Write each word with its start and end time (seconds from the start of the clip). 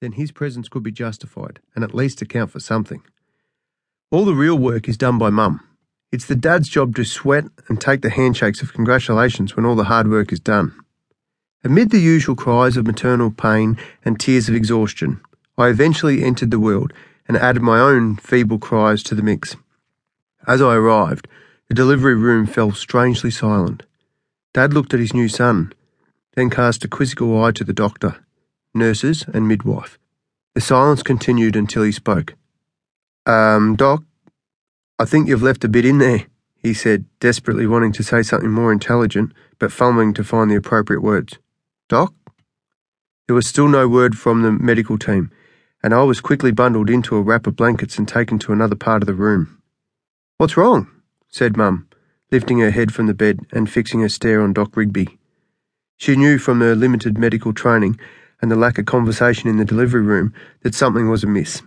then 0.00 0.12
his 0.12 0.32
presence 0.32 0.68
could 0.68 0.82
be 0.82 0.90
justified 0.90 1.60
and 1.74 1.84
at 1.84 1.94
least 1.94 2.22
account 2.22 2.50
for 2.50 2.60
something. 2.60 3.02
All 4.10 4.24
the 4.24 4.34
real 4.34 4.56
work 4.58 4.88
is 4.88 4.96
done 4.96 5.18
by 5.18 5.28
mum. 5.28 5.60
It's 6.10 6.26
the 6.26 6.34
dad's 6.34 6.68
job 6.68 6.96
to 6.96 7.04
sweat 7.04 7.44
and 7.68 7.80
take 7.80 8.00
the 8.00 8.10
handshakes 8.10 8.62
of 8.62 8.72
congratulations 8.72 9.54
when 9.54 9.66
all 9.66 9.76
the 9.76 9.84
hard 9.84 10.08
work 10.08 10.32
is 10.32 10.40
done. 10.40 10.74
Amid 11.62 11.90
the 11.90 12.00
usual 12.00 12.34
cries 12.34 12.76
of 12.76 12.86
maternal 12.86 13.30
pain 13.30 13.76
and 14.04 14.18
tears 14.18 14.48
of 14.48 14.54
exhaustion, 14.54 15.20
I 15.58 15.68
eventually 15.68 16.24
entered 16.24 16.50
the 16.50 16.58
world 16.58 16.92
and 17.28 17.36
added 17.36 17.62
my 17.62 17.78
own 17.78 18.16
feeble 18.16 18.58
cries 18.58 19.02
to 19.04 19.14
the 19.14 19.22
mix. 19.22 19.56
As 20.46 20.60
I 20.60 20.74
arrived, 20.74 21.28
the 21.68 21.74
delivery 21.74 22.14
room 22.14 22.46
fell 22.46 22.72
strangely 22.72 23.30
silent. 23.30 23.84
Dad 24.54 24.72
looked 24.72 24.92
at 24.92 25.00
his 25.00 25.14
new 25.14 25.28
son, 25.28 25.72
then 26.34 26.50
cast 26.50 26.84
a 26.84 26.88
quizzical 26.88 27.42
eye 27.42 27.52
to 27.52 27.64
the 27.64 27.72
doctor, 27.72 28.24
nurses, 28.74 29.24
and 29.32 29.48
midwife. 29.48 29.98
The 30.54 30.60
silence 30.60 31.02
continued 31.02 31.56
until 31.56 31.82
he 31.82 31.92
spoke. 31.92 32.34
Um, 33.26 33.76
Doc, 33.76 34.02
I 34.98 35.04
think 35.04 35.28
you've 35.28 35.42
left 35.42 35.64
a 35.64 35.68
bit 35.68 35.84
in 35.84 35.98
there, 35.98 36.26
he 36.56 36.74
said, 36.74 37.06
desperately 37.20 37.66
wanting 37.66 37.92
to 37.92 38.02
say 38.02 38.22
something 38.22 38.50
more 38.50 38.72
intelligent, 38.72 39.32
but 39.58 39.72
fumbling 39.72 40.14
to 40.14 40.24
find 40.24 40.50
the 40.50 40.56
appropriate 40.56 41.00
words. 41.00 41.38
Doc? 41.88 42.14
There 43.26 43.34
was 43.34 43.46
still 43.46 43.68
no 43.68 43.88
word 43.88 44.16
from 44.16 44.42
the 44.42 44.52
medical 44.52 44.98
team, 44.98 45.30
and 45.82 45.94
I 45.94 46.02
was 46.02 46.20
quickly 46.20 46.52
bundled 46.52 46.90
into 46.90 47.16
a 47.16 47.22
wrap 47.22 47.46
of 47.46 47.56
blankets 47.56 47.98
and 47.98 48.06
taken 48.06 48.38
to 48.40 48.52
another 48.52 48.76
part 48.76 49.02
of 49.02 49.06
the 49.06 49.14
room. 49.14 49.62
What's 50.38 50.56
wrong? 50.56 50.88
said 51.28 51.56
Mum, 51.56 51.88
lifting 52.30 52.58
her 52.58 52.70
head 52.70 52.92
from 52.92 53.06
the 53.06 53.14
bed 53.14 53.40
and 53.52 53.70
fixing 53.70 54.00
her 54.00 54.08
stare 54.08 54.42
on 54.42 54.52
Doc 54.52 54.76
Rigby. 54.76 55.18
She 55.96 56.16
knew 56.16 56.38
from 56.38 56.60
her 56.60 56.74
limited 56.74 57.16
medical 57.16 57.52
training 57.52 57.98
and 58.42 58.50
the 58.50 58.56
lack 58.56 58.76
of 58.76 58.84
conversation 58.84 59.48
in 59.48 59.56
the 59.56 59.64
delivery 59.64 60.02
room 60.02 60.34
that 60.62 60.74
something 60.74 61.08
was 61.08 61.24
amiss. 61.24 61.62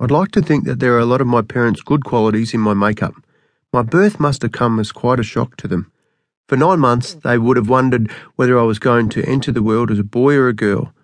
I'd 0.00 0.10
like 0.10 0.30
to 0.32 0.42
think 0.42 0.64
that 0.64 0.80
there 0.80 0.94
are 0.94 1.00
a 1.00 1.04
lot 1.04 1.20
of 1.20 1.26
my 1.26 1.42
parents' 1.42 1.82
good 1.82 2.04
qualities 2.04 2.54
in 2.54 2.60
my 2.60 2.72
makeup. 2.72 3.14
My 3.72 3.82
birth 3.82 4.18
must 4.18 4.42
have 4.42 4.52
come 4.52 4.80
as 4.80 4.90
quite 4.90 5.20
a 5.20 5.24
shock 5.24 5.56
to 5.58 5.68
them. 5.68 5.92
For 6.48 6.56
nine 6.56 6.80
months, 6.80 7.12
they 7.12 7.36
would 7.36 7.58
have 7.58 7.68
wondered 7.68 8.10
whether 8.36 8.58
I 8.58 8.62
was 8.62 8.78
going 8.78 9.10
to 9.10 9.24
enter 9.24 9.52
the 9.52 9.62
world 9.62 9.90
as 9.90 9.98
a 9.98 10.04
boy 10.04 10.34
or 10.36 10.48
a 10.48 10.54
girl, 10.54 10.94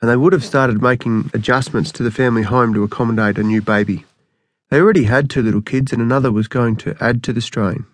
and 0.00 0.08
they 0.08 0.16
would 0.16 0.32
have 0.32 0.44
started 0.44 0.80
making 0.80 1.30
adjustments 1.34 1.90
to 1.92 2.04
the 2.04 2.10
family 2.12 2.42
home 2.42 2.72
to 2.74 2.84
accommodate 2.84 3.38
a 3.38 3.42
new 3.42 3.60
baby. 3.60 4.04
They 4.70 4.80
already 4.80 5.04
had 5.04 5.28
two 5.28 5.42
little 5.42 5.62
kids, 5.62 5.92
and 5.92 6.00
another 6.00 6.30
was 6.30 6.46
going 6.46 6.76
to 6.76 6.96
add 7.00 7.24
to 7.24 7.32
the 7.32 7.40
strain. 7.40 7.86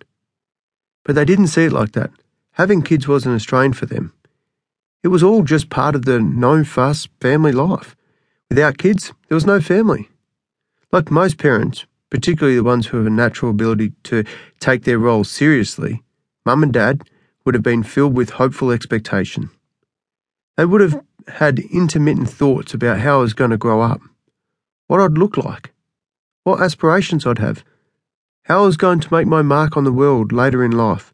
But 1.03 1.15
they 1.15 1.25
didn't 1.25 1.47
see 1.47 1.65
it 1.65 1.71
like 1.71 1.93
that. 1.93 2.11
Having 2.53 2.83
kids 2.83 3.07
wasn't 3.07 3.35
a 3.35 3.39
strain 3.39 3.73
for 3.73 3.85
them. 3.87 4.13
It 5.03 5.07
was 5.09 5.23
all 5.23 5.43
just 5.43 5.69
part 5.69 5.95
of 5.95 6.05
the 6.05 6.19
no 6.19 6.63
fuss 6.63 7.07
family 7.21 7.51
life. 7.51 7.95
Without 8.49 8.77
kids, 8.77 9.13
there 9.27 9.35
was 9.35 9.45
no 9.45 9.61
family. 9.61 10.09
Like 10.91 11.11
most 11.11 11.37
parents, 11.37 11.85
particularly 12.09 12.55
the 12.55 12.63
ones 12.63 12.87
who 12.87 12.97
have 12.97 13.05
a 13.05 13.11
natural 13.11 13.51
ability 13.51 13.93
to 14.03 14.25
take 14.59 14.83
their 14.83 14.99
role 14.99 15.23
seriously, 15.23 16.03
Mum 16.45 16.63
and 16.63 16.73
Dad 16.73 17.03
would 17.45 17.55
have 17.55 17.63
been 17.63 17.83
filled 17.83 18.15
with 18.15 18.31
hopeful 18.31 18.71
expectation. 18.71 19.49
They 20.57 20.65
would 20.65 20.81
have 20.81 21.01
had 21.27 21.59
intermittent 21.59 22.29
thoughts 22.29 22.73
about 22.73 22.99
how 22.99 23.19
I 23.19 23.21
was 23.21 23.33
going 23.33 23.51
to 23.51 23.57
grow 23.57 23.81
up, 23.81 24.01
what 24.87 24.99
I'd 24.99 25.17
look 25.17 25.37
like, 25.37 25.71
what 26.43 26.61
aspirations 26.61 27.25
I'd 27.25 27.39
have, 27.39 27.63
how 28.43 28.63
I 28.63 28.65
was 28.65 28.77
going 28.77 28.99
to 28.99 29.13
make 29.13 29.27
my 29.27 29.43
mark 29.43 29.77
on 29.77 29.83
the 29.83 29.93
world 29.93 30.31
later 30.31 30.63
in 30.65 30.71
life, 30.71 31.13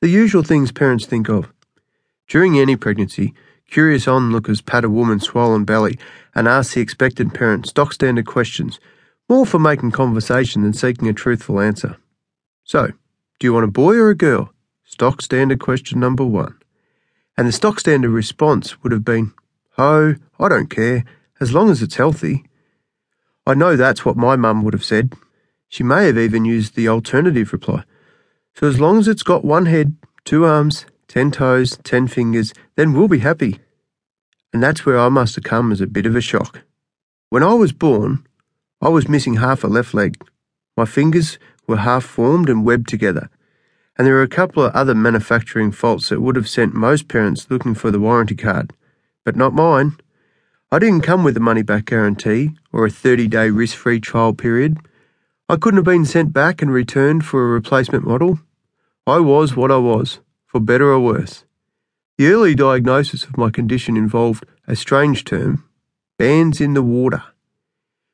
the 0.00 0.08
usual 0.08 0.42
things 0.42 0.72
parents 0.72 1.06
think 1.06 1.28
of. 1.28 1.52
During 2.32 2.58
any 2.58 2.76
pregnancy, 2.76 3.34
curious 3.70 4.08
onlookers 4.08 4.62
pat 4.62 4.84
a 4.84 4.88
woman's 4.88 5.24
swollen 5.24 5.66
belly 5.66 5.98
and 6.34 6.48
ask 6.48 6.72
the 6.72 6.80
expectant 6.80 7.34
parent 7.34 7.66
stock 7.66 7.92
standard 7.92 8.24
questions 8.24 8.80
more 9.28 9.44
for 9.44 9.58
making 9.58 9.90
conversation 9.90 10.62
than 10.62 10.72
seeking 10.72 11.08
a 11.08 11.12
truthful 11.12 11.60
answer. 11.60 11.98
So, 12.64 12.86
do 13.38 13.46
you 13.46 13.52
want 13.52 13.64
a 13.66 13.70
boy 13.70 13.96
or 13.96 14.08
a 14.08 14.14
girl? 14.14 14.50
Stock 14.82 15.20
standard 15.20 15.60
question 15.60 16.00
number 16.00 16.24
one. 16.24 16.56
And 17.36 17.46
the 17.46 17.52
stock 17.52 17.78
standard 17.78 18.08
response 18.08 18.82
would 18.82 18.92
have 18.92 19.04
been, 19.04 19.34
Oh, 19.76 20.14
I 20.40 20.48
don't 20.48 20.70
care, 20.70 21.04
as 21.38 21.52
long 21.52 21.68
as 21.68 21.82
it's 21.82 21.96
healthy. 21.96 22.46
I 23.46 23.52
know 23.52 23.76
that's 23.76 24.06
what 24.06 24.16
my 24.16 24.36
mum 24.36 24.64
would 24.64 24.72
have 24.72 24.86
said. 24.86 25.12
She 25.68 25.82
may 25.82 26.06
have 26.06 26.16
even 26.16 26.46
used 26.46 26.76
the 26.76 26.88
alternative 26.88 27.52
reply. 27.52 27.84
So 28.54 28.68
as 28.68 28.80
long 28.80 28.98
as 28.98 29.06
it's 29.06 29.22
got 29.22 29.44
one 29.44 29.66
head, 29.66 29.96
two 30.24 30.46
arms, 30.46 30.86
ten 31.12 31.30
toes, 31.30 31.76
ten 31.84 32.06
fingers, 32.08 32.54
then 32.74 32.94
we'll 32.94 33.06
be 33.06 33.18
happy. 33.18 33.60
And 34.50 34.62
that's 34.62 34.86
where 34.86 34.98
I 34.98 35.10
must 35.10 35.34
have 35.34 35.44
come 35.44 35.70
as 35.70 35.82
a 35.82 35.86
bit 35.86 36.06
of 36.06 36.16
a 36.16 36.22
shock. 36.22 36.62
When 37.28 37.42
I 37.42 37.52
was 37.52 37.72
born, 37.72 38.26
I 38.80 38.88
was 38.88 39.10
missing 39.10 39.34
half 39.34 39.62
a 39.62 39.66
left 39.66 39.92
leg. 39.92 40.16
My 40.74 40.86
fingers 40.86 41.38
were 41.66 41.76
half 41.76 42.02
formed 42.02 42.48
and 42.48 42.64
webbed 42.64 42.88
together, 42.88 43.28
and 43.98 44.06
there 44.06 44.14
were 44.14 44.22
a 44.22 44.38
couple 44.38 44.64
of 44.64 44.72
other 44.72 44.94
manufacturing 44.94 45.70
faults 45.70 46.08
that 46.08 46.22
would 46.22 46.34
have 46.34 46.48
sent 46.48 46.72
most 46.72 47.08
parents 47.08 47.46
looking 47.50 47.74
for 47.74 47.90
the 47.90 48.00
warranty 48.00 48.34
card, 48.34 48.72
but 49.22 49.36
not 49.36 49.52
mine. 49.52 49.98
I 50.70 50.78
didn't 50.78 51.02
come 51.02 51.24
with 51.24 51.36
a 51.36 51.40
money 51.40 51.62
back 51.62 51.84
guarantee 51.84 52.52
or 52.72 52.86
a 52.86 52.90
30 52.90 53.28
day 53.28 53.50
risk 53.50 53.76
free 53.76 54.00
trial 54.00 54.32
period. 54.32 54.78
I 55.46 55.56
couldn't 55.56 55.76
have 55.76 55.84
been 55.84 56.06
sent 56.06 56.32
back 56.32 56.62
and 56.62 56.72
returned 56.72 57.26
for 57.26 57.44
a 57.44 57.52
replacement 57.52 58.06
model. 58.06 58.38
I 59.06 59.20
was 59.20 59.54
what 59.54 59.70
I 59.70 59.76
was, 59.76 60.20
for 60.52 60.60
better 60.60 60.92
or 60.92 61.00
worse. 61.00 61.44
The 62.18 62.26
early 62.28 62.54
diagnosis 62.54 63.24
of 63.24 63.38
my 63.38 63.48
condition 63.48 63.96
involved 63.96 64.44
a 64.68 64.76
strange 64.76 65.24
term 65.24 65.64
bands 66.18 66.60
in 66.60 66.74
the 66.74 66.82
water 66.82 67.24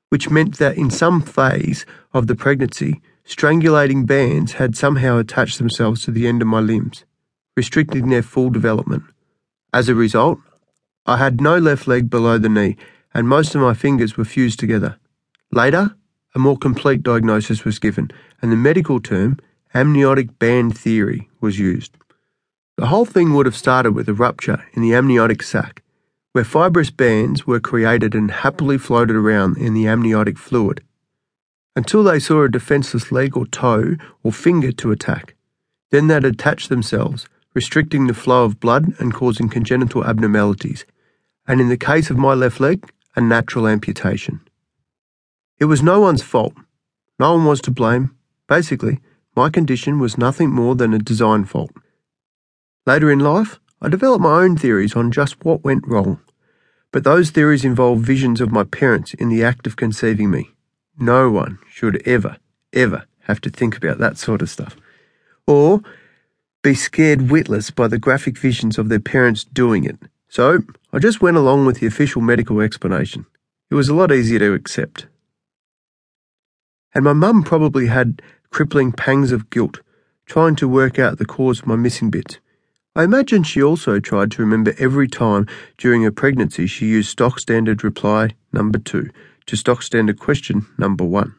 which 0.09 0.31
meant 0.31 0.59
that 0.59 0.77
in 0.77 0.91
some 0.91 1.21
phase 1.21 1.85
of 2.13 2.27
the 2.27 2.37
pregnancy, 2.37 3.01
strangulating 3.27 4.07
bands 4.07 4.53
had 4.53 4.77
somehow 4.77 5.19
attached 5.19 5.59
themselves 5.59 6.03
to 6.03 6.11
the 6.11 6.27
end 6.27 6.41
of 6.41 6.49
my 6.49 6.61
limbs, 6.61 7.05
restricting 7.57 8.09
their 8.09 8.23
full 8.23 8.51
development. 8.51 9.03
As 9.73 9.89
a 9.89 9.95
result, 9.95 10.39
I 11.05 11.19
had 11.19 11.41
no 11.41 11.59
left 11.59 11.87
leg 11.87 12.09
below 12.09 12.39
the 12.39 12.49
knee, 12.49 12.77
and 13.13 13.29
most 13.29 13.55
of 13.55 13.61
my 13.61 13.75
fingers 13.75 14.17
were 14.17 14.25
fused 14.25 14.59
together. 14.59 14.99
Later, 15.53 15.95
a 16.35 16.39
more 16.39 16.57
complete 16.57 17.03
diagnosis 17.03 17.65
was 17.65 17.79
given, 17.79 18.11
and 18.41 18.51
the 18.51 18.57
medical 18.57 19.01
term 19.01 19.39
amniotic 19.75 20.39
band 20.39 20.79
theory 20.79 21.29
was 21.41 21.59
used. 21.59 21.97
The 22.79 22.87
whole 22.87 23.05
thing 23.05 23.35
would 23.35 23.47
have 23.47 23.57
started 23.57 23.91
with 23.97 24.09
a 24.09 24.15
rupture 24.15 24.65
in 24.73 24.83
the 24.83 24.95
amniotic 24.95 25.43
sac, 25.43 25.83
where 26.31 26.45
fibrous 26.45 26.91
bands 26.91 27.45
were 27.45 27.59
created 27.59 28.15
and 28.15 28.31
happily 28.31 28.79
floated 28.79 29.17
around 29.17 29.57
in 29.59 29.75
the 29.75 29.89
amniotic 29.89 30.39
fluid 30.39 30.85
until 31.75 32.05
they 32.05 32.21
saw 32.21 32.45
a 32.45 32.49
defenseless 32.49 33.11
leg 33.11 33.37
or 33.37 33.47
toe 33.47 33.97
or 34.23 34.31
finger 34.31 34.71
to 34.71 34.93
attack. 34.93 35.35
Then 35.91 36.07
they'd 36.07 36.25
attach 36.25 36.69
themselves, 36.69 37.29
restricting 37.53 38.07
the 38.07 38.15
flow 38.15 38.45
of 38.45 38.61
blood 38.61 38.95
and 39.01 39.13
causing 39.13 39.49
congenital 39.49 40.05
abnormalities, 40.05 40.87
and 41.49 41.61
in 41.61 41.69
the 41.69 41.77
case 41.77 42.11
of 42.11 42.17
my 42.17 42.35
left 42.35 42.61
leg, 42.61 42.89
a 43.17 43.21
natural 43.21 43.67
amputation. 43.67 44.41
It 45.59 45.65
was 45.65 45.83
no 45.83 46.01
one's 46.01 46.23
fault. 46.23 46.55
No 47.19 47.35
one 47.35 47.45
was 47.45 47.61
to 47.63 47.73
blame. 47.73 48.15
Basically, 48.47 49.01
my 49.35 49.51
condition 49.51 49.99
was 49.99 50.17
nothing 50.17 50.51
more 50.51 50.77
than 50.77 50.95
a 50.95 51.01
design 51.01 51.45
fault. 51.45 51.73
Later 52.89 53.11
in 53.11 53.19
life, 53.19 53.61
I 53.83 53.91
developed 53.91 54.23
my 54.23 54.43
own 54.43 54.57
theories 54.57 54.97
on 54.97 55.13
just 55.13 55.45
what 55.45 55.63
went 55.63 55.87
wrong. 55.87 56.21
But 56.91 57.05
those 57.05 57.29
theories 57.29 57.63
involve 57.63 58.01
visions 58.01 58.41
of 58.41 58.51
my 58.51 58.65
parents 58.65 59.13
in 59.13 59.29
the 59.29 59.45
act 59.45 59.67
of 59.67 59.77
conceiving 59.77 60.31
me. 60.31 60.53
No 60.99 61.31
one 61.31 61.59
should 61.71 62.01
ever, 62.09 62.39
ever 62.73 63.05
have 63.25 63.43
to 63.43 63.51
think 63.51 63.77
about 63.77 63.99
that 63.99 64.17
sort 64.17 64.41
of 64.41 64.49
stuff. 64.49 64.75
Or 65.47 65.83
be 66.63 66.75
scared 66.75 67.31
witless 67.31 67.71
by 67.71 67.89
the 67.89 67.99
graphic 67.99 68.39
visions 68.39 68.79
of 68.79 68.89
their 68.89 69.01
parents 69.01 69.45
doing 69.45 69.85
it. 69.85 69.99
So 70.31 70.61
I 70.91 70.99
just 70.99 71.21
went 71.21 71.37
along 71.37 71.67
with 71.67 71.81
the 71.81 71.87
official 71.87 72.23
medical 72.23 72.63
explanation. 72.63 73.27
It 73.71 73.75
was 73.75 73.91
a 73.91 73.95
lot 73.95 74.11
easier 74.11 74.39
to 74.39 74.55
accept. 74.55 75.09
And 76.95 77.05
my 77.05 77.13
mum 77.13 77.43
probably 77.43 77.89
had 77.89 78.23
crippling 78.49 78.93
pangs 78.93 79.31
of 79.31 79.51
guilt, 79.51 79.81
trying 80.25 80.57
to 80.57 80.67
work 80.67 80.99
out 80.99 81.19
the 81.19 81.27
cause 81.27 81.61
of 81.61 81.67
my 81.67 81.77
missing 81.77 82.09
bits. 82.09 82.39
I 82.99 83.05
imagine 83.05 83.45
she 83.45 83.63
also 83.63 84.01
tried 84.01 84.33
to 84.33 84.43
remember 84.43 84.75
every 84.77 85.07
time 85.07 85.47
during 85.77 86.03
her 86.03 86.11
pregnancy 86.11 86.67
she 86.67 86.87
used 86.87 87.11
stock 87.11 87.39
standard 87.39 87.85
reply 87.85 88.31
number 88.53 88.81
two 88.81 89.11
to 89.47 89.57
stock 89.57 89.83
standard 89.85 90.19
question 90.19 90.67
number 90.77 91.05
one. 91.05 91.37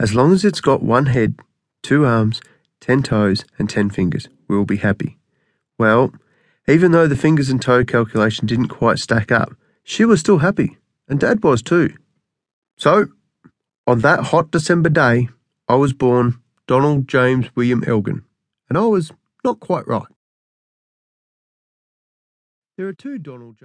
As 0.00 0.16
long 0.16 0.32
as 0.32 0.44
it's 0.44 0.60
got 0.60 0.82
one 0.82 1.06
head, 1.06 1.36
two 1.84 2.04
arms, 2.04 2.40
ten 2.80 3.04
toes, 3.04 3.44
and 3.60 3.70
ten 3.70 3.90
fingers, 3.90 4.28
we'll 4.48 4.64
be 4.64 4.78
happy. 4.78 5.18
Well, 5.78 6.12
even 6.66 6.90
though 6.90 7.06
the 7.06 7.14
fingers 7.14 7.48
and 7.48 7.62
toe 7.62 7.84
calculation 7.84 8.48
didn't 8.48 8.66
quite 8.66 8.98
stack 8.98 9.30
up, 9.30 9.52
she 9.84 10.04
was 10.04 10.18
still 10.18 10.38
happy, 10.38 10.78
and 11.08 11.20
Dad 11.20 11.44
was 11.44 11.62
too. 11.62 11.94
So, 12.76 13.06
on 13.86 14.00
that 14.00 14.24
hot 14.24 14.50
December 14.50 14.88
day, 14.88 15.28
I 15.68 15.76
was 15.76 15.92
born 15.92 16.40
Donald 16.66 17.06
James 17.06 17.54
William 17.54 17.84
Elgin, 17.86 18.24
and 18.68 18.76
I 18.76 18.86
was 18.86 19.12
not 19.44 19.60
quite 19.60 19.86
right. 19.86 20.02
There 22.78 22.86
are 22.86 22.92
two 22.92 23.18
Donald 23.18 23.56
J. 23.56 23.56